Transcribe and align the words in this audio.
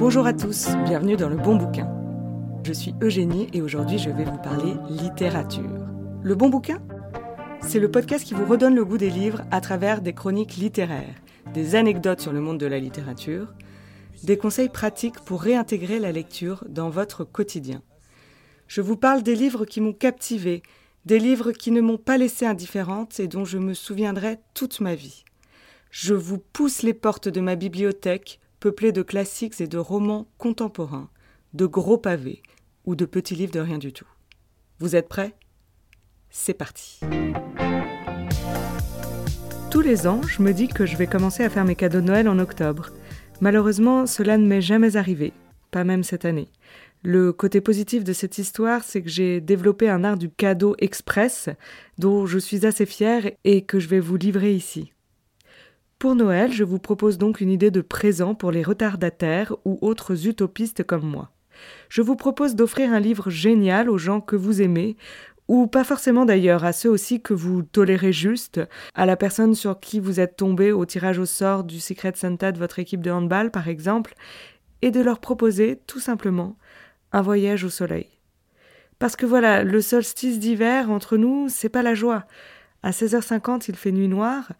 Bonjour 0.00 0.26
à 0.26 0.32
tous, 0.32 0.68
bienvenue 0.86 1.18
dans 1.18 1.28
le 1.28 1.36
bon 1.36 1.56
bouquin. 1.56 1.86
Je 2.64 2.72
suis 2.72 2.94
Eugénie 3.02 3.48
et 3.52 3.60
aujourd'hui 3.60 3.98
je 3.98 4.08
vais 4.08 4.24
vous 4.24 4.38
parler 4.38 4.72
littérature. 4.88 5.86
Le 6.22 6.34
bon 6.34 6.48
bouquin? 6.48 6.80
C'est 7.60 7.78
le 7.78 7.90
podcast 7.90 8.24
qui 8.24 8.32
vous 8.32 8.46
redonne 8.46 8.74
le 8.74 8.86
goût 8.86 8.96
des 8.96 9.10
livres 9.10 9.42
à 9.50 9.60
travers 9.60 10.00
des 10.00 10.14
chroniques 10.14 10.56
littéraires, 10.56 11.20
des 11.52 11.74
anecdotes 11.74 12.22
sur 12.22 12.32
le 12.32 12.40
monde 12.40 12.56
de 12.56 12.64
la 12.64 12.78
littérature, 12.78 13.52
des 14.22 14.38
conseils 14.38 14.70
pratiques 14.70 15.20
pour 15.20 15.42
réintégrer 15.42 15.98
la 15.98 16.12
lecture 16.12 16.64
dans 16.66 16.88
votre 16.88 17.24
quotidien. 17.24 17.82
Je 18.68 18.80
vous 18.80 18.96
parle 18.96 19.22
des 19.22 19.34
livres 19.34 19.66
qui 19.66 19.82
m'ont 19.82 19.92
captivé, 19.92 20.62
des 21.04 21.18
livres 21.18 21.52
qui 21.52 21.72
ne 21.72 21.82
m'ont 21.82 21.98
pas 21.98 22.16
laissé 22.16 22.46
indifférente 22.46 23.20
et 23.20 23.28
dont 23.28 23.44
je 23.44 23.58
me 23.58 23.74
souviendrai 23.74 24.38
toute 24.54 24.80
ma 24.80 24.94
vie. 24.94 25.24
Je 25.90 26.14
vous 26.14 26.38
pousse 26.38 26.80
les 26.80 26.94
portes 26.94 27.28
de 27.28 27.42
ma 27.42 27.54
bibliothèque, 27.54 28.40
peuplée 28.60 28.92
de 28.92 29.02
classiques 29.02 29.60
et 29.60 29.66
de 29.66 29.78
romans 29.78 30.28
contemporains, 30.36 31.08
de 31.54 31.64
gros 31.66 31.98
pavés 31.98 32.42
ou 32.84 32.94
de 32.94 33.06
petits 33.06 33.34
livres 33.34 33.52
de 33.52 33.60
rien 33.60 33.78
du 33.78 33.92
tout. 33.92 34.06
Vous 34.78 34.94
êtes 34.94 35.08
prêts? 35.08 35.34
C'est 36.28 36.54
parti. 36.54 37.00
Tous 39.70 39.80
les 39.80 40.06
ans, 40.06 40.20
je 40.22 40.42
me 40.42 40.52
dis 40.52 40.68
que 40.68 40.84
je 40.84 40.96
vais 40.96 41.06
commencer 41.06 41.42
à 41.42 41.50
faire 41.50 41.64
mes 41.64 41.74
cadeaux 41.74 42.00
de 42.00 42.06
Noël 42.06 42.28
en 42.28 42.38
octobre. 42.38 42.90
Malheureusement, 43.40 44.06
cela 44.06 44.36
ne 44.36 44.46
m'est 44.46 44.60
jamais 44.60 44.96
arrivé, 44.96 45.32
pas 45.70 45.84
même 45.84 46.04
cette 46.04 46.24
année. 46.24 46.48
Le 47.02 47.32
côté 47.32 47.62
positif 47.62 48.04
de 48.04 48.12
cette 48.12 48.36
histoire, 48.36 48.84
c'est 48.84 49.00
que 49.00 49.08
j'ai 49.08 49.40
développé 49.40 49.88
un 49.88 50.04
art 50.04 50.18
du 50.18 50.28
cadeau 50.28 50.74
express 50.78 51.48
dont 51.96 52.26
je 52.26 52.38
suis 52.38 52.66
assez 52.66 52.84
fière 52.84 53.30
et 53.44 53.62
que 53.62 53.80
je 53.80 53.88
vais 53.88 54.00
vous 54.00 54.16
livrer 54.16 54.52
ici. 54.52 54.92
Pour 56.00 56.14
Noël, 56.14 56.50
je 56.50 56.64
vous 56.64 56.78
propose 56.78 57.18
donc 57.18 57.42
une 57.42 57.50
idée 57.50 57.70
de 57.70 57.82
présent 57.82 58.34
pour 58.34 58.52
les 58.52 58.62
retardataires 58.62 59.54
ou 59.66 59.76
autres 59.82 60.26
utopistes 60.26 60.82
comme 60.82 61.04
moi. 61.04 61.30
Je 61.90 62.00
vous 62.00 62.16
propose 62.16 62.54
d'offrir 62.54 62.90
un 62.94 63.00
livre 63.00 63.28
génial 63.28 63.90
aux 63.90 63.98
gens 63.98 64.22
que 64.22 64.34
vous 64.34 64.62
aimez, 64.62 64.96
ou 65.46 65.66
pas 65.66 65.84
forcément 65.84 66.24
d'ailleurs, 66.24 66.64
à 66.64 66.72
ceux 66.72 66.88
aussi 66.88 67.20
que 67.20 67.34
vous 67.34 67.60
tolérez 67.60 68.14
juste, 68.14 68.62
à 68.94 69.04
la 69.04 69.18
personne 69.18 69.54
sur 69.54 69.78
qui 69.78 70.00
vous 70.00 70.20
êtes 70.20 70.36
tombé 70.36 70.72
au 70.72 70.86
tirage 70.86 71.18
au 71.18 71.26
sort 71.26 71.64
du 71.64 71.80
Secret 71.80 72.14
Santa 72.16 72.50
de 72.50 72.58
votre 72.58 72.78
équipe 72.78 73.02
de 73.02 73.10
handball 73.10 73.50
par 73.50 73.68
exemple, 73.68 74.14
et 74.80 74.90
de 74.90 75.02
leur 75.02 75.20
proposer 75.20 75.82
tout 75.86 76.00
simplement 76.00 76.56
un 77.12 77.20
voyage 77.20 77.64
au 77.64 77.68
soleil. 77.68 78.08
Parce 78.98 79.16
que 79.16 79.26
voilà, 79.26 79.64
le 79.64 79.82
solstice 79.82 80.38
d'hiver 80.38 80.90
entre 80.90 81.18
nous, 81.18 81.50
c'est 81.50 81.68
pas 81.68 81.82
la 81.82 81.92
joie. 81.92 82.24
À 82.82 82.92
16h50, 82.92 83.66
il 83.68 83.76
fait 83.76 83.92
nuit 83.92 84.08
noire, 84.08 84.52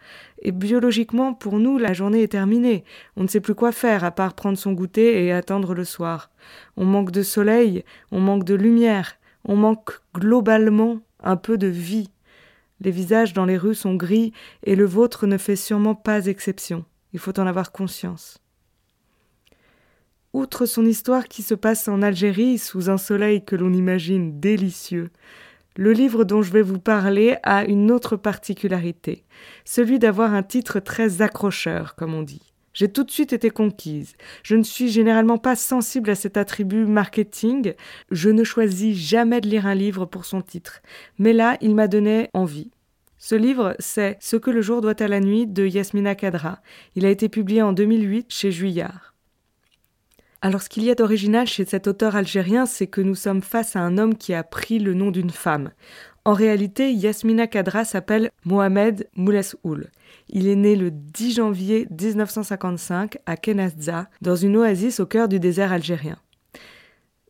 et 0.43 0.53
biologiquement, 0.53 1.33
pour 1.33 1.59
nous, 1.59 1.79
la 1.79 1.95
journée 1.95 2.23
est 2.23 2.33
terminée. 2.33 2.85
On 3.17 3.23
ne 3.23 3.29
sait 3.29 3.41
plus 3.41 3.55
quoi 3.55 3.73
faire 3.73 4.05
à 4.05 4.11
part 4.11 4.35
prendre 4.35 4.59
son 4.59 4.73
goûter 4.73 5.25
et 5.25 5.33
attendre 5.33 5.75
le 5.75 5.85
soir. 5.85 6.31
On 6.77 6.85
manque 6.85 7.13
de 7.13 7.23
soleil, 7.23 7.83
on 8.13 8.21
manque 8.21 8.45
de 8.45 8.55
lumière, 8.55 9.15
on 9.45 9.57
manque 9.57 10.01
globalement 10.15 11.01
un 11.23 11.37
peu 11.37 11.57
de 11.57 11.67
vie. 11.67 12.11
Les 12.83 12.91
visages 12.91 13.33
dans 13.33 13.47
les 13.47 13.57
rues 13.57 13.75
sont 13.75 13.95
gris, 13.95 14.33
et 14.65 14.77
le 14.77 14.85
vôtre 14.85 15.27
ne 15.27 15.39
fait 15.39 15.57
sûrement 15.57 15.95
pas 15.95 16.27
exception. 16.27 16.85
Il 17.15 17.19
faut 17.19 17.39
en 17.41 17.47
avoir 17.47 17.73
conscience. 17.73 18.39
Outre 20.33 20.67
son 20.67 20.85
histoire 20.85 21.27
qui 21.27 21.43
se 21.43 21.55
passe 21.55 21.89
en 21.89 22.03
Algérie 22.03 22.59
sous 22.59 22.89
un 22.89 22.99
soleil 22.99 23.45
que 23.45 23.57
l'on 23.57 23.73
imagine 23.73 24.39
délicieux, 24.39 25.11
le 25.77 25.93
livre 25.93 26.25
dont 26.25 26.43
je 26.43 26.53
vais 26.53 26.63
vous 26.63 26.79
parler 26.79 27.37
a 27.43 27.65
une 27.65 27.91
autre 27.91 28.17
particularité, 28.17 29.25
celui 29.65 29.99
d'avoir 29.99 30.35
un 30.35 30.43
titre 30.43 30.81
très 30.81 31.23
accrocheur, 31.23 31.95
comme 31.95 32.15
on 32.15 32.23
dit. 32.23 32.51
J'ai 32.73 32.89
tout 32.89 33.03
de 33.03 33.11
suite 33.11 33.33
été 33.33 33.51
conquise. 33.51 34.15
Je 34.43 34.55
ne 34.55 34.63
suis 34.63 34.91
généralement 34.91 35.39
pas 35.39 35.57
sensible 35.57 36.11
à 36.11 36.15
cet 36.15 36.37
attribut 36.37 36.87
marketing. 36.87 37.75
Je 38.11 38.31
ne 38.31 38.45
choisis 38.45 38.97
jamais 38.97 39.41
de 39.41 39.49
lire 39.49 39.67
un 39.67 39.75
livre 39.75 40.07
pour 40.07 40.25
son 40.25 40.41
titre. 40.41 40.81
Mais 41.19 41.33
là, 41.33 41.57
il 41.61 41.75
m'a 41.75 41.89
donné 41.89 42.29
envie. 42.33 42.71
Ce 43.19 43.35
livre, 43.35 43.75
c'est 43.81 44.17
Ce 44.21 44.37
que 44.37 44.51
le 44.51 44.63
jour 44.63 44.81
doit 44.81 45.03
à 45.03 45.09
la 45.09 45.21
nuit 45.21 45.47
de 45.47 45.67
Yasmina 45.67 46.15
Kadra. 46.15 46.63
Il 46.95 47.05
a 47.05 47.11
été 47.11 47.29
publié 47.29 47.61
en 47.61 47.73
2008 47.73 48.27
chez 48.29 48.53
Juillard. 48.53 49.10
Alors 50.43 50.63
ce 50.63 50.71
qu'il 50.71 50.85
y 50.85 50.91
a 50.91 50.95
d'original 50.95 51.47
chez 51.47 51.67
cet 51.67 51.87
auteur 51.87 52.17
algérien, 52.17 52.65
c'est 52.65 52.87
que 52.87 53.03
nous 53.03 53.15
sommes 53.15 53.43
face 53.43 53.77
à 53.77 53.81
un 53.81 53.99
homme 53.99 54.17
qui 54.17 54.33
a 54.33 54.43
pris 54.43 54.79
le 54.79 54.95
nom 54.95 55.11
d'une 55.11 55.31
femme. 55.31 55.71
En 56.25 56.33
réalité, 56.33 56.93
Yasmina 56.93 57.47
Kadra 57.47 57.85
s'appelle 57.85 58.31
Mohamed 58.45 59.09
Mouleshoul. 59.17 59.91
Il 60.29 60.49
est 60.49 60.57
né 60.57 60.77
le 60.77 60.91
10 60.91 61.35
janvier 61.35 61.87
1955 61.91 63.19
à 63.27 63.37
Kenazza, 63.37 64.09
dans 64.23 64.37
une 64.37 64.57
oasis 64.57 65.01
au 65.01 65.07
cœur 65.07 65.29
du 65.29 65.41
désert 65.41 65.73
algérien. 65.73 66.17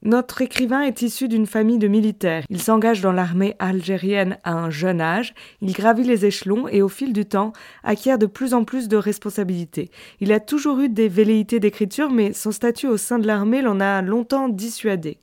Notre 0.03 0.41
écrivain 0.41 0.81
est 0.81 1.03
issu 1.03 1.29
d'une 1.29 1.47
famille 1.47 1.77
de 1.77 1.87
militaires. 1.87 2.47
Il 2.49 2.63
s'engage 2.63 3.03
dans 3.03 3.13
l'armée 3.13 3.55
algérienne 3.59 4.39
à 4.45 4.55
un 4.55 4.71
jeune 4.71 5.03
âge, 5.03 5.35
il 5.61 5.75
gravit 5.75 6.05
les 6.05 6.25
échelons 6.25 6.69
et 6.69 6.81
au 6.81 6.89
fil 6.89 7.13
du 7.13 7.27
temps 7.27 7.53
acquiert 7.85 8.17
de 8.17 8.25
plus 8.25 8.55
en 8.55 8.65
plus 8.65 8.89
de 8.89 8.97
responsabilités. 8.97 9.91
Il 10.21 10.33
a 10.33 10.41
toujours 10.41 10.81
eu 10.81 10.89
des 10.89 11.09
velléités 11.09 11.61
d'écriture, 11.61 12.11
mais 12.11 12.33
son 12.33 12.51
statut 12.51 12.87
au 12.87 12.97
sein 12.97 13.19
de 13.19 13.27
l'armée 13.27 13.61
l'en 13.61 13.79
a 13.79 14.01
longtemps 14.01 14.49
dissuadé. 14.49 15.19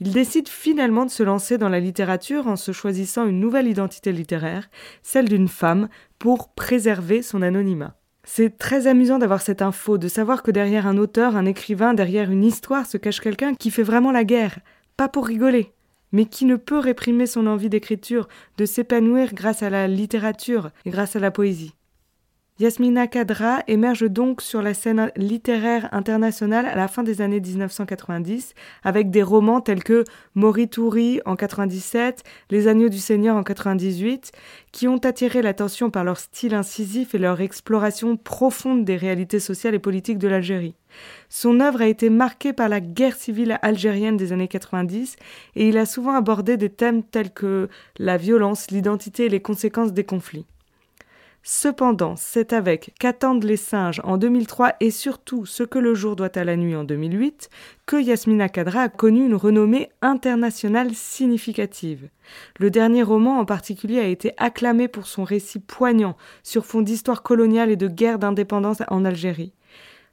Il 0.00 0.12
décide 0.12 0.48
finalement 0.48 1.04
de 1.04 1.10
se 1.10 1.22
lancer 1.22 1.58
dans 1.58 1.68
la 1.68 1.80
littérature 1.80 2.46
en 2.46 2.56
se 2.56 2.72
choisissant 2.72 3.26
une 3.26 3.38
nouvelle 3.38 3.68
identité 3.68 4.12
littéraire, 4.12 4.70
celle 5.02 5.28
d'une 5.28 5.48
femme, 5.48 5.90
pour 6.18 6.48
préserver 6.54 7.20
son 7.20 7.42
anonymat. 7.42 7.94
C'est 8.24 8.56
très 8.56 8.86
amusant 8.86 9.18
d'avoir 9.18 9.42
cette 9.42 9.62
info, 9.62 9.98
de 9.98 10.06
savoir 10.08 10.42
que 10.42 10.52
derrière 10.52 10.86
un 10.86 10.96
auteur, 10.96 11.36
un 11.36 11.44
écrivain, 11.44 11.92
derrière 11.92 12.30
une 12.30 12.44
histoire 12.44 12.86
se 12.86 12.96
cache 12.96 13.20
quelqu'un 13.20 13.54
qui 13.54 13.70
fait 13.70 13.82
vraiment 13.82 14.12
la 14.12 14.24
guerre, 14.24 14.60
pas 14.96 15.08
pour 15.08 15.26
rigoler, 15.26 15.72
mais 16.12 16.26
qui 16.26 16.44
ne 16.44 16.56
peut 16.56 16.78
réprimer 16.78 17.26
son 17.26 17.46
envie 17.48 17.68
d'écriture, 17.68 18.28
de 18.58 18.64
s'épanouir 18.64 19.34
grâce 19.34 19.62
à 19.62 19.70
la 19.70 19.88
littérature 19.88 20.70
et 20.84 20.90
grâce 20.90 21.16
à 21.16 21.20
la 21.20 21.32
poésie. 21.32 21.74
Yasmina 22.60 23.06
Kadra 23.06 23.62
émerge 23.66 24.10
donc 24.10 24.42
sur 24.42 24.60
la 24.60 24.74
scène 24.74 25.10
littéraire 25.16 25.88
internationale 25.90 26.66
à 26.66 26.76
la 26.76 26.86
fin 26.86 27.02
des 27.02 27.22
années 27.22 27.40
1990 27.40 28.52
avec 28.84 29.10
des 29.10 29.22
romans 29.22 29.62
tels 29.62 29.82
que 29.82 30.04
Morituri 30.34 31.22
en 31.24 31.34
97, 31.34 32.22
Les 32.50 32.68
Agneaux 32.68 32.90
du 32.90 32.98
Seigneur 32.98 33.36
en 33.36 33.42
98 33.42 34.32
qui 34.70 34.86
ont 34.86 34.98
attiré 34.98 35.40
l'attention 35.40 35.88
par 35.88 36.04
leur 36.04 36.18
style 36.18 36.54
incisif 36.54 37.14
et 37.14 37.18
leur 37.18 37.40
exploration 37.40 38.18
profonde 38.18 38.84
des 38.84 38.96
réalités 38.96 39.40
sociales 39.40 39.74
et 39.74 39.78
politiques 39.78 40.18
de 40.18 40.28
l'Algérie. 40.28 40.74
Son 41.30 41.58
œuvre 41.58 41.80
a 41.80 41.86
été 41.86 42.10
marquée 42.10 42.52
par 42.52 42.68
la 42.68 42.80
guerre 42.80 43.16
civile 43.16 43.58
algérienne 43.62 44.18
des 44.18 44.30
années 44.34 44.46
90 44.46 45.16
et 45.56 45.68
il 45.70 45.78
a 45.78 45.86
souvent 45.86 46.14
abordé 46.14 46.58
des 46.58 46.68
thèmes 46.68 47.02
tels 47.02 47.32
que 47.32 47.70
la 47.98 48.18
violence, 48.18 48.70
l'identité 48.70 49.24
et 49.24 49.30
les 49.30 49.40
conséquences 49.40 49.94
des 49.94 50.04
conflits. 50.04 50.44
Cependant, 51.44 52.14
c'est 52.16 52.52
avec 52.52 52.94
Qu'attendent 53.00 53.42
les 53.42 53.56
singes 53.56 54.00
en 54.04 54.16
2003 54.16 54.74
et 54.78 54.92
surtout 54.92 55.44
Ce 55.44 55.64
que 55.64 55.80
le 55.80 55.92
jour 55.92 56.14
doit 56.14 56.38
à 56.38 56.44
la 56.44 56.56
nuit 56.56 56.76
en 56.76 56.84
2008 56.84 57.50
que 57.84 58.00
Yasmina 58.00 58.48
Kadra 58.48 58.82
a 58.82 58.88
connu 58.88 59.26
une 59.26 59.34
renommée 59.34 59.90
internationale 60.02 60.94
significative. 60.94 62.10
Le 62.60 62.70
dernier 62.70 63.02
roman 63.02 63.40
en 63.40 63.44
particulier 63.44 63.98
a 63.98 64.06
été 64.06 64.34
acclamé 64.36 64.86
pour 64.86 65.08
son 65.08 65.24
récit 65.24 65.58
poignant 65.58 66.16
sur 66.44 66.64
fond 66.64 66.80
d'histoire 66.80 67.24
coloniale 67.24 67.72
et 67.72 67.76
de 67.76 67.88
guerre 67.88 68.20
d'indépendance 68.20 68.82
en 68.88 69.04
Algérie. 69.04 69.52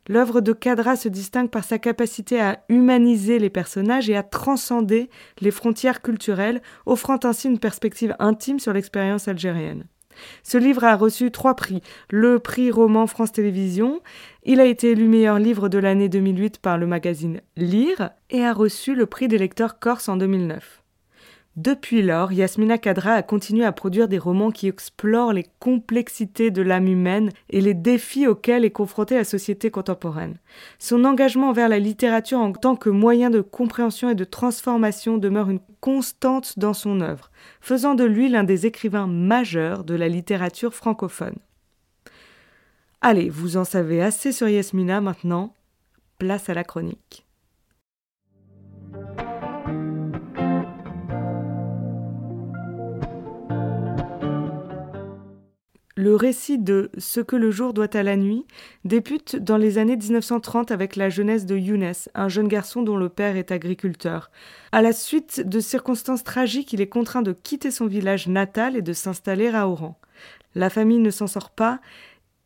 L'œuvre 0.07 0.41
de 0.41 0.53
Kadra 0.53 0.96
se 0.96 1.09
distingue 1.09 1.51
par 1.51 1.63
sa 1.63 1.78
capacité 1.78 2.41
à 2.41 2.63
humaniser 2.69 3.38
les 3.38 3.51
personnages 3.51 4.09
et 4.09 4.16
à 4.16 4.23
transcender 4.23 5.11
les 5.41 5.51
frontières 5.51 6.01
culturelles, 6.01 6.63
offrant 6.88 7.19
ainsi 7.23 7.47
une 7.47 7.59
perspective 7.59 8.16
intime 8.17 8.57
sur 8.57 8.73
l'expérience 8.73 9.28
algérienne. 9.28 9.85
Ce 10.44 10.57
livre 10.57 10.84
a 10.84 10.96
reçu 10.96 11.31
trois 11.31 11.56
prix. 11.56 11.81
Le 12.09 12.40
prix 12.40 12.72
roman 12.72 13.07
France 13.07 13.31
Télévisions, 13.31 14.02
il 14.44 14.59
a 14.59 14.66
été 14.66 14.91
élu 14.91 15.07
meilleur 15.07 15.40
livre 15.40 15.69
de 15.69 15.78
l'année 15.78 16.09
2008 16.09 16.59
par 16.59 16.78
le 16.78 16.88
magazine 16.88 17.41
Lire 17.56 18.11
et 18.29 18.44
a 18.44 18.53
reçu 18.53 18.96
le 18.96 19.05
prix 19.05 19.28
des 19.28 19.38
lecteurs 19.38 19.79
corse 19.79 20.09
en 20.09 20.17
2009. 20.17 20.82
Depuis 21.59 22.02
lors, 22.02 22.32
Yasmina 22.32 22.78
Kadra 22.78 23.16
a 23.16 23.22
continué 23.22 23.66
à 23.66 23.73
produire 23.73 24.08
des 24.08 24.17
romans 24.17 24.50
qui 24.50 24.70
explorent 24.70 25.34
les 25.34 25.46
complexités 25.59 26.52
de 26.52 26.61
l'âme 26.61 26.88
humaine 26.88 27.32
et 27.50 27.59
les 27.59 27.73
défis 27.73 28.28
auxquels 28.28 28.64
est 28.64 28.72
confrontée 28.72 29.16
la 29.16 29.26
société 29.26 29.70
contemporaine. 29.70 30.38
Son 30.78 31.03
engagement 31.03 31.50
envers 31.50 31.67
la 31.67 31.79
littérature 31.79 32.40
en 32.40 32.53
tant 32.53 32.78
que 32.78 32.90
moyen 32.90 33.29
de 33.29 33.41
compréhension 33.41 34.09
et 34.09 34.16
de 34.16 34.23
transformation 34.23 35.17
demeure 35.17 35.50
une 35.50 35.59
constante 35.82 36.58
dans 36.58 36.73
son 36.73 37.02
œuvre, 37.02 37.29
faisant 37.59 37.94
de 37.94 38.06
lui 38.06 38.29
l'un 38.29 38.46
des 38.46 38.66
écrivains 38.66 39.08
majeurs 39.08 39.84
de 39.84 39.96
la 39.96 40.08
littérature 40.08 40.73
francophone. 40.73 41.35
Allez, 43.02 43.29
vous 43.29 43.58
en 43.58 43.66
savez 43.66 44.02
assez 44.02 44.32
sur 44.32 44.47
Yasmina 44.47 45.02
maintenant, 45.02 45.53
place 46.20 46.47
à 46.47 46.53
la 46.53 46.64
chronique. 46.64 47.26
Le 56.01 56.16
récit 56.16 56.57
de 56.57 56.91
Ce 56.97 57.19
que 57.19 57.35
le 57.35 57.51
jour 57.51 57.73
doit 57.73 57.93
à 57.93 58.03
la 58.03 58.16
nuit 58.16 58.46
débute 58.85 59.35
dans 59.35 59.57
les 59.57 59.78
années 59.78 59.97
1930 59.97 60.72
avec 60.72 60.96
la 60.96 61.09
jeunesse 61.09 61.46
de 61.46 61.57
Younes, 61.57 61.91
un 62.16 62.29
jeune 62.29 62.47
garçon 62.47 62.84
dont 62.84 62.96
le 62.96 63.09
père 63.09 63.35
est 63.35 63.51
agriculteur. 63.51 64.31
À 64.72 64.81
la 64.81 64.93
suite 64.93 65.41
de 65.46 65.59
circonstances 65.59 66.23
tragiques, 66.23 66.72
il 66.72 66.79
est 66.79 66.87
contraint 66.87 67.22
de 67.22 67.34
quitter 67.34 67.69
son 67.69 67.85
village 67.85 68.29
natal 68.29 68.78
et 68.78 68.81
de 68.81 68.93
s'installer 68.93 69.49
à 69.49 69.67
Oran. 69.67 69.99
La 70.55 70.69
famille 70.69 70.99
ne 70.99 71.11
s'en 71.11 71.28
sort 71.28 71.49
pas 71.49 71.81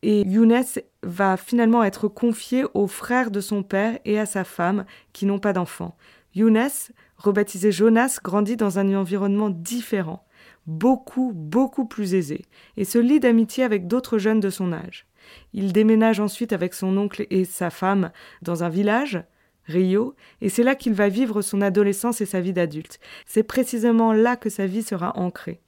et 0.01 0.21
Younes 0.21 0.63
va 1.03 1.38
finalement 1.38 1.83
être 1.83 2.07
confié 2.07 2.65
aux 2.73 2.88
frères 2.88 3.29
de 3.29 3.39
son 3.39 3.61
père 3.61 4.00
et 4.03 4.17
à 4.19 4.25
sa 4.25 4.45
femme 4.45 4.83
qui 5.13 5.27
n'ont 5.27 5.38
pas 5.38 5.53
d'enfants. 5.53 5.95
Younes, 6.33 6.71
rebaptisé 7.17 7.71
Jonas, 7.71 8.17
grandit 8.23 8.57
dans 8.57 8.79
un 8.79 8.95
environnement 8.95 9.51
différent 9.51 10.25
beaucoup, 10.68 11.31
beaucoup 11.34 11.86
plus 11.86 12.13
aisé, 12.13 12.45
et 12.78 12.86
se 12.86 12.98
lie 13.00 13.19
d'amitié 13.19 13.63
avec 13.63 13.88
d'autres 13.88 14.18
jeunes 14.18 14.40
de 14.40 14.50
son 14.50 14.74
âge. 14.74 15.06
Il 15.54 15.74
déménage 15.74 16.19
ensuite 16.19 16.54
avec 16.54 16.74
son 16.74 16.98
oncle 16.98 17.25
et 17.30 17.45
sa 17.45 17.69
femme 17.69 18.12
dans 18.42 18.63
un 18.63 18.69
village, 18.69 19.24
Rio, 19.66 20.16
et 20.42 20.50
c'est 20.50 20.63
là 20.63 20.75
qu'il 20.75 20.94
va 20.94 21.07
vivre 21.07 21.42
son 21.42 21.62
adolescence 21.62 22.22
et 22.22 22.25
sa 22.25 22.42
vie 22.42 22.54
d'adulte. 22.54 23.00
C'est 23.25 23.44
précisément 23.44 24.12
là 24.12 24.36
que 24.36 24.50
sa 24.50 24.68
vie 24.68 24.84
sera 24.84 25.18
ancrée. 25.18 25.62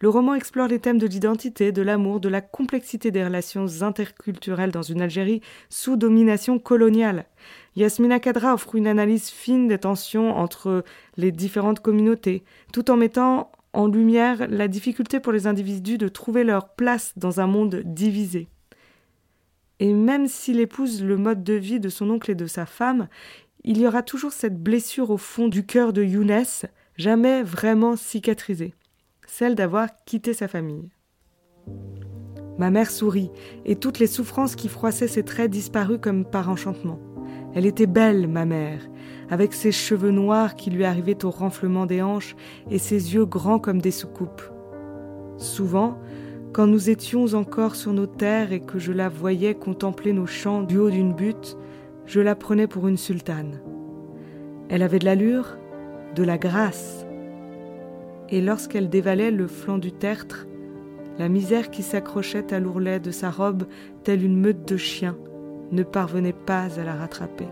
Le 0.00 0.08
roman 0.08 0.34
explore 0.34 0.68
les 0.68 0.78
thèmes 0.78 0.98
de 0.98 1.08
l'identité, 1.08 1.72
de 1.72 1.82
l'amour, 1.82 2.20
de 2.20 2.28
la 2.28 2.40
complexité 2.40 3.10
des 3.10 3.24
relations 3.24 3.66
interculturelles 3.80 4.70
dans 4.70 4.82
une 4.82 5.02
Algérie 5.02 5.40
sous 5.70 5.96
domination 5.96 6.60
coloniale. 6.60 7.26
Yasmina 7.74 8.20
Kadra 8.20 8.54
offre 8.54 8.76
une 8.76 8.86
analyse 8.86 9.28
fine 9.28 9.66
des 9.66 9.78
tensions 9.78 10.36
entre 10.36 10.84
les 11.16 11.32
différentes 11.32 11.80
communautés, 11.80 12.44
tout 12.72 12.92
en 12.92 12.96
mettant 12.96 13.50
en 13.72 13.86
lumière 13.86 14.46
la 14.48 14.68
difficulté 14.68 15.20
pour 15.20 15.32
les 15.32 15.46
individus 15.46 15.98
de 15.98 16.08
trouver 16.08 16.44
leur 16.44 16.74
place 16.74 17.12
dans 17.16 17.40
un 17.40 17.46
monde 17.46 17.82
divisé. 17.84 18.48
Et 19.80 19.92
même 19.92 20.26
s'il 20.26 20.60
épouse 20.60 21.02
le 21.04 21.16
mode 21.16 21.44
de 21.44 21.54
vie 21.54 21.80
de 21.80 21.88
son 21.88 22.10
oncle 22.10 22.30
et 22.30 22.34
de 22.34 22.46
sa 22.46 22.66
femme, 22.66 23.08
il 23.64 23.78
y 23.78 23.86
aura 23.86 24.02
toujours 24.02 24.32
cette 24.32 24.60
blessure 24.60 25.10
au 25.10 25.16
fond 25.16 25.48
du 25.48 25.64
cœur 25.64 25.92
de 25.92 26.02
Younes, 26.02 26.44
jamais 26.96 27.42
vraiment 27.42 27.96
cicatrisée, 27.96 28.74
celle 29.26 29.54
d'avoir 29.54 29.88
quitté 30.04 30.32
sa 30.32 30.48
famille. 30.48 30.88
Ma 32.58 32.70
mère 32.70 32.90
sourit, 32.90 33.30
et 33.64 33.76
toutes 33.76 34.00
les 34.00 34.08
souffrances 34.08 34.56
qui 34.56 34.68
froissaient 34.68 35.06
ses 35.06 35.22
traits 35.22 35.50
disparurent 35.50 36.00
comme 36.00 36.24
par 36.24 36.50
enchantement. 36.50 36.98
Elle 37.54 37.66
était 37.66 37.86
belle, 37.86 38.28
ma 38.28 38.44
mère, 38.44 38.80
avec 39.30 39.52
ses 39.52 39.72
cheveux 39.72 40.10
noirs 40.10 40.56
qui 40.56 40.70
lui 40.70 40.84
arrivaient 40.84 41.24
au 41.24 41.30
renflement 41.30 41.86
des 41.86 42.02
hanches 42.02 42.36
et 42.70 42.78
ses 42.78 43.14
yeux 43.14 43.26
grands 43.26 43.58
comme 43.58 43.80
des 43.80 43.90
soucoupes. 43.90 44.42
Souvent, 45.36 45.98
quand 46.52 46.66
nous 46.66 46.90
étions 46.90 47.34
encore 47.34 47.74
sur 47.74 47.92
nos 47.92 48.06
terres 48.06 48.52
et 48.52 48.60
que 48.60 48.78
je 48.78 48.92
la 48.92 49.08
voyais 49.08 49.54
contempler 49.54 50.12
nos 50.12 50.26
champs 50.26 50.62
du 50.62 50.78
haut 50.78 50.90
d'une 50.90 51.14
butte, 51.14 51.56
je 52.06 52.20
la 52.20 52.34
prenais 52.34 52.66
pour 52.66 52.88
une 52.88 52.96
sultane. 52.96 53.60
Elle 54.68 54.82
avait 54.82 54.98
de 54.98 55.04
l'allure, 55.04 55.56
de 56.14 56.22
la 56.22 56.38
grâce. 56.38 57.06
Et 58.30 58.40
lorsqu'elle 58.40 58.88
dévalait 58.88 59.30
le 59.30 59.46
flanc 59.46 59.78
du 59.78 59.92
tertre, 59.92 60.46
la 61.18 61.28
misère 61.28 61.70
qui 61.70 61.82
s'accrochait 61.82 62.52
à 62.52 62.60
l'ourlet 62.60 63.00
de 63.00 63.10
sa 63.10 63.30
robe, 63.30 63.64
telle 64.04 64.24
une 64.24 64.38
meute 64.38 64.66
de 64.66 64.76
chiens, 64.76 65.16
ne 65.72 65.82
parvenait 65.82 66.32
pas 66.32 66.78
à 66.78 66.84
la 66.84 66.94
rattraper. 66.94 67.46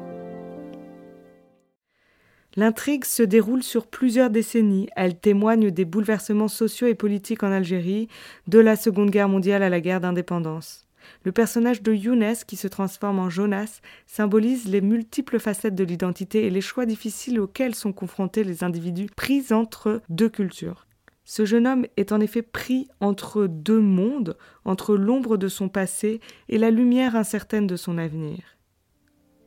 L'intrigue 2.56 3.04
se 3.04 3.22
déroule 3.22 3.62
sur 3.62 3.86
plusieurs 3.86 4.30
décennies. 4.30 4.88
Elle 4.96 5.18
témoigne 5.18 5.70
des 5.70 5.84
bouleversements 5.84 6.48
sociaux 6.48 6.86
et 6.86 6.94
politiques 6.94 7.42
en 7.42 7.52
Algérie, 7.52 8.08
de 8.46 8.58
la 8.58 8.76
Seconde 8.76 9.10
Guerre 9.10 9.28
mondiale 9.28 9.62
à 9.62 9.68
la 9.68 9.80
guerre 9.80 10.00
d'indépendance. 10.00 10.86
Le 11.22 11.32
personnage 11.32 11.82
de 11.82 11.92
Younes, 11.92 12.34
qui 12.46 12.56
se 12.56 12.66
transforme 12.66 13.18
en 13.18 13.28
Jonas, 13.28 13.80
symbolise 14.06 14.68
les 14.68 14.80
multiples 14.80 15.38
facettes 15.38 15.74
de 15.74 15.84
l'identité 15.84 16.46
et 16.46 16.50
les 16.50 16.62
choix 16.62 16.86
difficiles 16.86 17.40
auxquels 17.40 17.74
sont 17.74 17.92
confrontés 17.92 18.42
les 18.42 18.64
individus 18.64 19.10
pris 19.14 19.52
entre 19.52 20.00
deux 20.08 20.30
cultures. 20.30 20.85
Ce 21.26 21.44
jeune 21.44 21.66
homme 21.66 21.84
est 21.98 22.12
en 22.12 22.20
effet 22.20 22.40
pris 22.40 22.88
entre 23.00 23.46
deux 23.46 23.80
mondes, 23.80 24.38
entre 24.64 24.96
l'ombre 24.96 25.36
de 25.36 25.48
son 25.48 25.68
passé 25.68 26.20
et 26.48 26.56
la 26.56 26.70
lumière 26.70 27.16
incertaine 27.16 27.66
de 27.66 27.76
son 27.76 27.98
avenir 27.98 28.56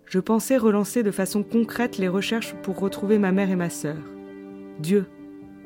je 0.09 0.19
pensais 0.19 0.57
relancer 0.57 1.03
de 1.03 1.11
façon 1.11 1.43
concrète 1.43 1.99
les 1.99 2.07
recherches 2.07 2.55
pour 2.63 2.79
retrouver 2.79 3.19
ma 3.19 3.31
mère 3.31 3.51
et 3.51 3.55
ma 3.55 3.69
sœur. 3.69 3.97
Dieu, 4.79 5.05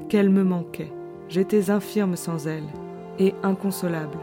qu'elle 0.09 0.29
me 0.29 0.43
manquait. 0.43 0.91
J'étais 1.29 1.69
infirme 1.69 2.17
sans 2.17 2.45
elle 2.47 2.67
et 3.19 3.33
inconsolable. 3.41 4.17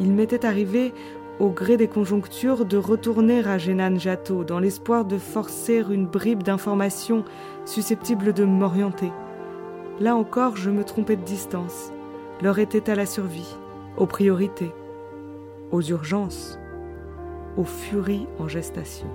Il 0.00 0.12
m'était 0.12 0.46
arrivé, 0.46 0.94
au 1.38 1.50
gré 1.50 1.76
des 1.76 1.86
conjonctures, 1.86 2.64
de 2.64 2.78
retourner 2.78 3.40
à 3.40 3.58
Genan 3.58 3.98
Jato 3.98 4.42
dans 4.42 4.58
l'espoir 4.58 5.04
de 5.04 5.18
forcer 5.18 5.84
une 5.90 6.06
bribe 6.06 6.42
d'informations 6.42 7.26
susceptibles 7.66 8.32
de 8.32 8.44
m'orienter. 8.44 9.10
Là 10.00 10.16
encore, 10.16 10.56
je 10.56 10.70
me 10.70 10.84
trompais 10.84 11.16
de 11.16 11.24
distance. 11.24 11.92
L'heure 12.42 12.58
était 12.58 12.90
à 12.90 12.94
la 12.94 13.06
survie, 13.06 13.56
aux 13.96 14.06
priorités, 14.06 14.72
aux 15.70 15.82
urgences 15.82 16.58
aux 17.56 17.64
furies 17.64 18.26
en 18.38 18.48
gestation. 18.48 19.06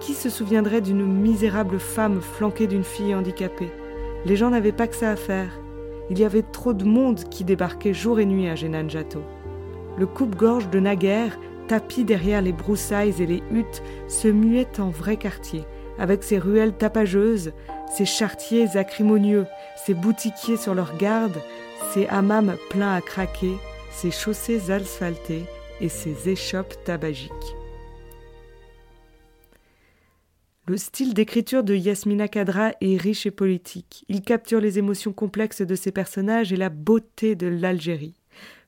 Qui 0.00 0.14
se 0.14 0.30
souviendrait 0.30 0.80
d'une 0.80 1.04
misérable 1.04 1.78
femme 1.78 2.20
flanquée 2.20 2.66
d'une 2.66 2.84
fille 2.84 3.14
handicapée? 3.14 3.70
Les 4.24 4.36
gens 4.36 4.50
n'avaient 4.50 4.72
pas 4.72 4.86
que 4.86 4.96
ça 4.96 5.10
à 5.10 5.16
faire. 5.16 5.50
Il 6.10 6.18
y 6.18 6.24
avait 6.24 6.42
trop 6.42 6.72
de 6.72 6.84
monde 6.84 7.24
qui 7.30 7.44
débarquait 7.44 7.94
jour 7.94 8.20
et 8.20 8.26
nuit 8.26 8.48
à 8.48 8.54
Jato. 8.54 9.22
Le 9.98 10.06
coupe-gorge 10.06 10.68
de 10.70 10.80
naguère, 10.80 11.38
tapis 11.68 12.04
derrière 12.04 12.42
les 12.42 12.52
broussailles 12.52 13.14
et 13.20 13.26
les 13.26 13.42
huttes, 13.50 13.82
se 14.08 14.28
muait 14.28 14.78
en 14.78 14.90
vrai 14.90 15.16
quartier, 15.16 15.64
avec 15.98 16.22
ses 16.22 16.38
ruelles 16.38 16.76
tapageuses, 16.76 17.52
ses 17.94 18.04
chartiers 18.04 18.76
acrimonieux, 18.76 19.46
ses 19.84 19.94
boutiquiers 19.94 20.56
sur 20.56 20.74
leur 20.74 20.96
garde, 20.96 21.40
ses 21.92 22.06
hammams 22.08 22.56
pleins 22.70 22.94
à 22.94 23.00
craquer, 23.00 23.56
ses 23.90 24.10
chaussées 24.10 24.70
asphaltées, 24.70 25.44
et 25.80 25.88
ses 25.88 26.28
échoppes 26.28 26.74
tabagiques. 26.84 27.30
Le 30.68 30.76
style 30.76 31.14
d'écriture 31.14 31.62
de 31.62 31.76
Yasmina 31.76 32.26
Kadra 32.26 32.72
est 32.80 33.00
riche 33.00 33.26
et 33.26 33.30
politique. 33.30 34.04
Il 34.08 34.22
capture 34.22 34.60
les 34.60 34.78
émotions 34.78 35.12
complexes 35.12 35.62
de 35.62 35.74
ses 35.76 35.92
personnages 35.92 36.52
et 36.52 36.56
la 36.56 36.70
beauté 36.70 37.36
de 37.36 37.46
l'Algérie. 37.46 38.14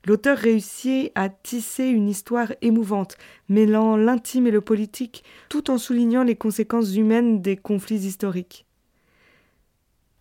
L'auteur 0.07 0.39
réussit 0.39 1.13
à 1.15 1.29
tisser 1.29 1.85
une 1.85 2.09
histoire 2.09 2.53
émouvante, 2.63 3.17
mêlant 3.49 3.97
l'intime 3.97 4.47
et 4.47 4.51
le 4.53 4.61
politique, 4.61 5.25
tout 5.49 5.71
en 5.71 5.79
soulignant 5.79 6.23
les 6.23 6.37
conséquences 6.37 6.95
humaines 6.95 7.43
des 7.43 7.57
conflits 7.57 8.07
historiques. 8.07 8.65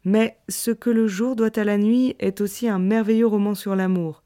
Mais 0.04 0.38
Ce 0.50 0.72
que 0.72 0.90
le 0.90 1.08
jour 1.08 1.36
doit 1.36 1.58
à 1.58 1.64
la 1.64 1.78
nuit 1.78 2.16
est 2.20 2.42
aussi 2.42 2.68
un 2.68 2.80
merveilleux 2.80 3.28
roman 3.28 3.56
sur 3.56 3.76
l'amour, 3.76 4.24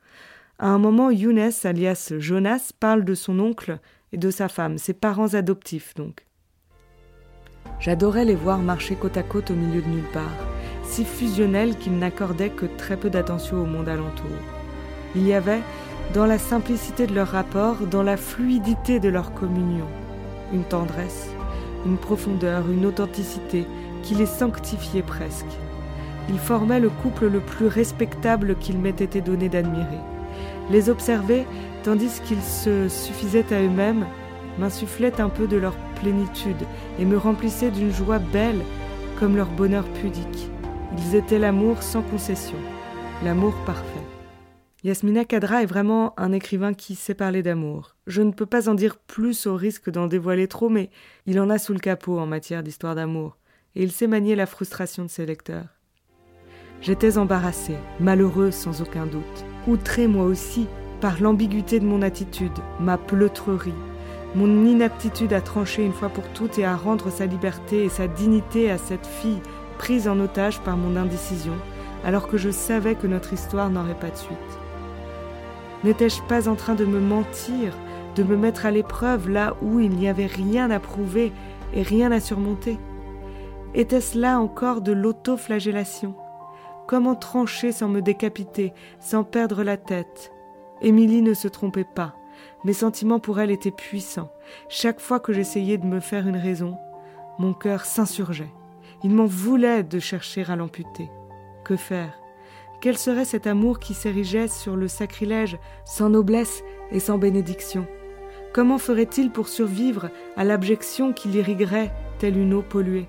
à 0.61 0.67
un 0.67 0.77
moment, 0.77 1.09
Younes, 1.09 1.49
alias 1.63 2.13
Jonas, 2.19 2.69
parle 2.79 3.03
de 3.03 3.15
son 3.15 3.39
oncle 3.39 3.79
et 4.11 4.17
de 4.17 4.29
sa 4.29 4.47
femme, 4.47 4.77
ses 4.77 4.93
parents 4.93 5.33
adoptifs 5.33 5.95
donc. 5.95 6.27
J'adorais 7.79 8.25
les 8.25 8.35
voir 8.35 8.59
marcher 8.59 8.93
côte 8.93 9.17
à 9.17 9.23
côte 9.23 9.49
au 9.49 9.55
milieu 9.55 9.81
de 9.81 9.87
nulle 9.87 10.11
part, 10.13 10.37
si 10.83 11.03
fusionnels 11.03 11.75
qu'ils 11.79 11.97
n'accordaient 11.97 12.51
que 12.51 12.67
très 12.77 12.95
peu 12.95 13.09
d'attention 13.09 13.59
au 13.59 13.65
monde 13.65 13.89
alentour. 13.89 14.60
Il 15.15 15.27
y 15.27 15.33
avait, 15.33 15.61
dans 16.13 16.25
la 16.25 16.37
simplicité 16.37 17.07
de 17.07 17.13
leur 17.13 17.27
rapport, 17.27 17.75
dans 17.89 18.03
la 18.03 18.17
fluidité 18.17 18.99
de 18.99 19.09
leur 19.09 19.33
communion, 19.33 19.85
une 20.53 20.63
tendresse, 20.63 21.29
une 21.85 21.97
profondeur, 21.97 22.69
une 22.69 22.85
authenticité 22.85 23.65
qui 24.03 24.15
les 24.15 24.25
sanctifiait 24.25 25.01
presque. 25.01 25.45
Ils 26.29 26.39
formaient 26.39 26.79
le 26.79 26.89
couple 26.89 27.27
le 27.27 27.39
plus 27.39 27.67
respectable 27.67 28.55
qu'il 28.55 28.77
m'ait 28.77 28.89
été 28.89 29.21
donné 29.21 29.49
d'admirer 29.49 29.99
les 30.71 30.89
observer 30.89 31.45
tandis 31.83 32.21
qu'ils 32.25 32.41
se 32.41 32.87
suffisaient 32.87 33.53
à 33.53 33.61
eux-mêmes 33.61 34.05
m'insufflaient 34.59 35.19
un 35.19 35.29
peu 35.29 35.47
de 35.47 35.57
leur 35.57 35.75
plénitude 36.01 36.63
et 36.99 37.05
me 37.05 37.17
remplissaient 37.17 37.71
d'une 37.71 37.93
joie 37.93 38.19
belle 38.19 38.61
comme 39.19 39.35
leur 39.35 39.47
bonheur 39.47 39.85
pudique. 40.01 40.49
Ils 40.97 41.15
étaient 41.15 41.39
l'amour 41.39 41.81
sans 41.83 42.01
concession, 42.01 42.57
l'amour 43.23 43.53
parfait. 43.65 43.90
Yasmina 44.83 45.25
Kadra 45.25 45.61
est 45.61 45.67
vraiment 45.67 46.19
un 46.19 46.31
écrivain 46.31 46.73
qui 46.73 46.95
sait 46.95 47.13
parler 47.13 47.43
d'amour. 47.43 47.95
Je 48.07 48.23
ne 48.23 48.31
peux 48.31 48.47
pas 48.47 48.67
en 48.67 48.73
dire 48.73 48.97
plus 48.97 49.45
au 49.45 49.55
risque 49.55 49.91
d'en 49.91 50.07
dévoiler 50.07 50.47
trop, 50.47 50.69
mais 50.69 50.89
il 51.27 51.39
en 51.39 51.51
a 51.51 51.59
sous 51.59 51.73
le 51.73 51.79
capot 51.79 52.17
en 52.17 52.25
matière 52.25 52.63
d'histoire 52.63 52.95
d'amour, 52.95 53.37
et 53.75 53.83
il 53.83 53.91
sait 53.91 54.07
manier 54.07 54.35
la 54.35 54.47
frustration 54.47 55.03
de 55.03 55.09
ses 55.09 55.27
lecteurs. 55.27 55.67
J'étais 56.81 57.19
embarrassée, 57.19 57.77
malheureuse 57.99 58.55
sans 58.55 58.81
aucun 58.81 59.05
doute 59.05 59.45
outré 59.67 60.07
moi 60.07 60.25
aussi 60.25 60.67
par 60.99 61.21
l'ambiguïté 61.21 61.79
de 61.79 61.85
mon 61.85 62.01
attitude, 62.01 62.57
ma 62.79 62.97
pleutrerie, 62.97 63.73
mon 64.35 64.65
inaptitude 64.65 65.33
à 65.33 65.41
trancher 65.41 65.83
une 65.83 65.93
fois 65.93 66.09
pour 66.09 66.27
toutes 66.29 66.57
et 66.57 66.65
à 66.65 66.75
rendre 66.75 67.11
sa 67.11 67.25
liberté 67.25 67.83
et 67.83 67.89
sa 67.89 68.07
dignité 68.07 68.71
à 68.71 68.77
cette 68.77 69.05
fille 69.05 69.41
prise 69.77 70.07
en 70.07 70.19
otage 70.19 70.59
par 70.61 70.77
mon 70.77 70.95
indécision, 70.95 71.55
alors 72.03 72.27
que 72.27 72.37
je 72.37 72.49
savais 72.49 72.95
que 72.95 73.07
notre 73.07 73.33
histoire 73.33 73.69
n'aurait 73.69 73.99
pas 73.99 74.09
de 74.09 74.17
suite. 74.17 74.60
N'étais-je 75.83 76.21
pas 76.23 76.47
en 76.47 76.55
train 76.55 76.75
de 76.75 76.85
me 76.85 76.99
mentir, 76.99 77.75
de 78.15 78.23
me 78.23 78.37
mettre 78.37 78.65
à 78.65 78.71
l'épreuve 78.71 79.29
là 79.29 79.55
où 79.61 79.79
il 79.79 79.91
n'y 79.91 80.07
avait 80.07 80.27
rien 80.27 80.69
à 80.69 80.79
prouver 80.79 81.31
et 81.73 81.81
rien 81.81 82.11
à 82.11 82.19
surmonter? 82.19 82.77
Était-ce 83.73 84.17
là 84.17 84.39
encore 84.39 84.81
de 84.81 84.91
l'autoflagellation? 84.91 86.13
Comment 86.87 87.15
trancher 87.15 87.71
sans 87.71 87.87
me 87.87 88.01
décapiter, 88.01 88.73
sans 88.99 89.23
perdre 89.23 89.63
la 89.63 89.77
tête? 89.77 90.31
Émilie 90.81 91.21
ne 91.21 91.33
se 91.33 91.47
trompait 91.47 91.85
pas. 91.85 92.15
Mes 92.63 92.73
sentiments 92.73 93.19
pour 93.19 93.39
elle 93.39 93.51
étaient 93.51 93.71
puissants. 93.71 94.31
Chaque 94.67 94.99
fois 94.99 95.19
que 95.19 95.33
j'essayais 95.33 95.77
de 95.77 95.85
me 95.85 95.99
faire 95.99 96.27
une 96.27 96.37
raison, 96.37 96.77
mon 97.39 97.53
cœur 97.53 97.85
s'insurgeait. 97.85 98.51
Il 99.03 99.11
m'en 99.11 99.25
voulait 99.25 99.83
de 99.83 99.99
chercher 99.99 100.43
à 100.47 100.55
l'amputer. 100.55 101.09
Que 101.63 101.75
faire? 101.75 102.20
Quel 102.81 102.97
serait 102.97 103.25
cet 103.25 103.45
amour 103.45 103.77
qui 103.77 103.93
s'érigeait 103.93 104.47
sur 104.47 104.75
le 104.75 104.87
sacrilège, 104.87 105.59
sans 105.85 106.09
noblesse 106.09 106.63
et 106.91 106.99
sans 106.99 107.19
bénédiction? 107.19 107.85
Comment 108.53 108.79
ferait-il 108.79 109.29
pour 109.29 109.49
survivre 109.49 110.09
à 110.35 110.43
l'abjection 110.43 111.13
qui 111.13 111.27
l'irriguerait 111.27 111.93
telle 112.17 112.37
une 112.37 112.55
eau 112.55 112.63
polluée? 112.63 113.07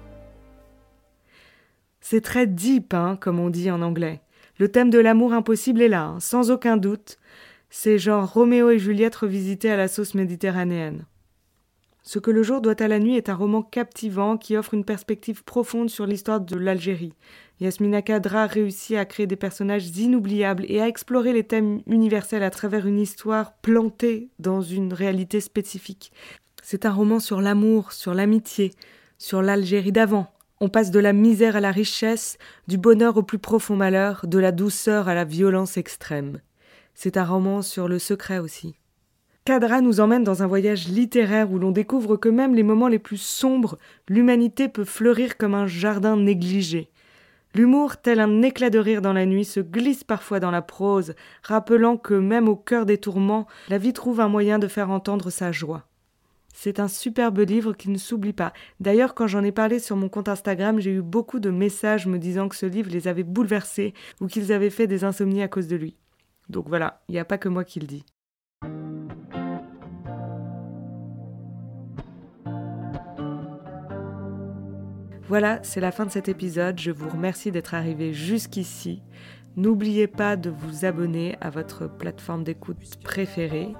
C'est 2.02 2.20
très 2.20 2.46
deep, 2.46 2.92
hein, 2.92 3.16
comme 3.18 3.40
on 3.40 3.48
dit 3.48 3.70
en 3.70 3.80
anglais. 3.80 4.20
Le 4.58 4.68
thème 4.68 4.90
de 4.90 4.98
l'amour 4.98 5.32
impossible 5.32 5.80
est 5.80 5.88
là, 5.88 6.04
hein, 6.04 6.20
sans 6.20 6.50
aucun 6.50 6.76
doute. 6.76 7.16
C'est 7.70 7.98
genre 7.98 8.30
Roméo 8.30 8.68
et 8.68 8.78
Juliette 8.78 9.16
revisités 9.16 9.70
à 9.70 9.78
la 9.78 9.88
sauce 9.88 10.14
méditerranéenne. 10.14 11.06
Ce 12.04 12.18
que 12.18 12.32
le 12.32 12.42
jour 12.42 12.60
doit 12.60 12.82
à 12.82 12.88
la 12.88 12.98
nuit 12.98 13.16
est 13.16 13.28
un 13.28 13.34
roman 13.34 13.62
captivant 13.62 14.36
qui 14.36 14.56
offre 14.56 14.74
une 14.74 14.84
perspective 14.84 15.44
profonde 15.44 15.88
sur 15.88 16.04
l'histoire 16.04 16.40
de 16.40 16.56
l'Algérie. 16.56 17.14
Yasmina 17.60 18.02
Kadra 18.02 18.46
réussit 18.46 18.96
à 18.96 19.04
créer 19.04 19.28
des 19.28 19.36
personnages 19.36 19.96
inoubliables 19.96 20.64
et 20.68 20.80
à 20.80 20.88
explorer 20.88 21.32
les 21.32 21.44
thèmes 21.44 21.80
universels 21.86 22.42
à 22.42 22.50
travers 22.50 22.88
une 22.88 22.98
histoire 22.98 23.54
plantée 23.58 24.30
dans 24.40 24.62
une 24.62 24.92
réalité 24.92 25.40
spécifique. 25.40 26.10
C'est 26.60 26.86
un 26.86 26.92
roman 26.92 27.20
sur 27.20 27.40
l'amour, 27.40 27.92
sur 27.92 28.14
l'amitié, 28.14 28.72
sur 29.16 29.40
l'Algérie 29.40 29.92
d'avant. 29.92 30.26
On 30.60 30.68
passe 30.68 30.90
de 30.90 30.98
la 30.98 31.12
misère 31.12 31.54
à 31.54 31.60
la 31.60 31.70
richesse, 31.70 32.36
du 32.66 32.78
bonheur 32.78 33.16
au 33.16 33.22
plus 33.22 33.38
profond 33.38 33.76
malheur, 33.76 34.26
de 34.26 34.38
la 34.38 34.50
douceur 34.50 35.08
à 35.08 35.14
la 35.14 35.24
violence 35.24 35.76
extrême. 35.76 36.40
C'est 36.94 37.16
un 37.16 37.24
roman 37.24 37.62
sur 37.62 37.86
le 37.86 38.00
secret 38.00 38.38
aussi. 38.38 38.74
Cadra 39.44 39.80
nous 39.80 39.98
emmène 39.98 40.22
dans 40.22 40.44
un 40.44 40.46
voyage 40.46 40.86
littéraire 40.86 41.50
où 41.50 41.58
l'on 41.58 41.72
découvre 41.72 42.16
que 42.16 42.28
même 42.28 42.54
les 42.54 42.62
moments 42.62 42.86
les 42.86 43.00
plus 43.00 43.20
sombres, 43.20 43.76
l'humanité 44.08 44.68
peut 44.68 44.84
fleurir 44.84 45.36
comme 45.36 45.54
un 45.54 45.66
jardin 45.66 46.16
négligé. 46.16 46.90
L'humour, 47.52 47.96
tel 47.96 48.20
un 48.20 48.42
éclat 48.42 48.70
de 48.70 48.78
rire 48.78 49.02
dans 49.02 49.12
la 49.12 49.26
nuit, 49.26 49.44
se 49.44 49.58
glisse 49.58 50.04
parfois 50.04 50.38
dans 50.38 50.52
la 50.52 50.62
prose, 50.62 51.14
rappelant 51.42 51.96
que 51.96 52.14
même 52.14 52.48
au 52.48 52.54
cœur 52.54 52.86
des 52.86 52.98
tourments, 52.98 53.48
la 53.68 53.78
vie 53.78 53.92
trouve 53.92 54.20
un 54.20 54.28
moyen 54.28 54.60
de 54.60 54.68
faire 54.68 54.90
entendre 54.90 55.28
sa 55.30 55.50
joie. 55.50 55.88
C'est 56.54 56.78
un 56.78 56.86
superbe 56.86 57.40
livre 57.40 57.72
qui 57.72 57.90
ne 57.90 57.98
s'oublie 57.98 58.32
pas. 58.32 58.52
D'ailleurs, 58.78 59.12
quand 59.12 59.26
j'en 59.26 59.42
ai 59.42 59.50
parlé 59.50 59.80
sur 59.80 59.96
mon 59.96 60.08
compte 60.08 60.28
Instagram, 60.28 60.78
j'ai 60.78 60.92
eu 60.92 61.02
beaucoup 61.02 61.40
de 61.40 61.50
messages 61.50 62.06
me 62.06 62.18
disant 62.18 62.48
que 62.48 62.54
ce 62.54 62.66
livre 62.66 62.92
les 62.92 63.08
avait 63.08 63.24
bouleversés 63.24 63.92
ou 64.20 64.28
qu'ils 64.28 64.52
avaient 64.52 64.70
fait 64.70 64.86
des 64.86 65.02
insomnies 65.02 65.42
à 65.42 65.48
cause 65.48 65.66
de 65.66 65.74
lui. 65.74 65.96
Donc 66.48 66.68
voilà, 66.68 67.02
il 67.08 67.12
n'y 67.12 67.18
a 67.18 67.24
pas 67.24 67.38
que 67.38 67.48
moi 67.48 67.64
qui 67.64 67.80
le 67.80 67.88
dis. 67.88 68.04
Voilà, 75.32 75.60
c'est 75.62 75.80
la 75.80 75.92
fin 75.92 76.04
de 76.04 76.10
cet 76.10 76.28
épisode. 76.28 76.78
Je 76.78 76.90
vous 76.90 77.08
remercie 77.08 77.50
d'être 77.50 77.72
arrivé 77.72 78.12
jusqu'ici. 78.12 79.00
N'oubliez 79.56 80.06
pas 80.06 80.36
de 80.36 80.50
vous 80.50 80.84
abonner 80.84 81.38
à 81.40 81.48
votre 81.48 81.86
plateforme 81.86 82.44
d'écoute 82.44 82.76
préférée 83.02 83.72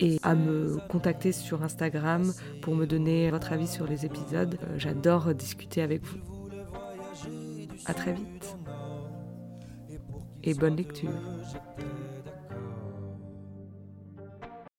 et 0.00 0.18
à 0.22 0.34
me 0.34 0.78
contacter 0.88 1.32
sur 1.32 1.62
Instagram 1.62 2.32
pour 2.62 2.74
me 2.74 2.86
donner 2.86 3.30
votre 3.30 3.52
avis 3.52 3.66
sur 3.66 3.86
les 3.86 4.06
épisodes. 4.06 4.58
Euh, 4.62 4.78
j'adore 4.78 5.34
discuter 5.34 5.82
avec 5.82 6.02
vous. 6.06 6.20
À 7.84 7.92
très 7.92 8.14
vite 8.14 8.56
et 10.42 10.54
bonne 10.54 10.76
lecture. 10.76 11.12